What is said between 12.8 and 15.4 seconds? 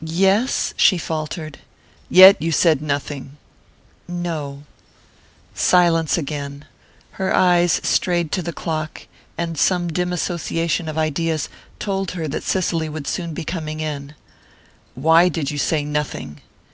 would soon be coming in. "Why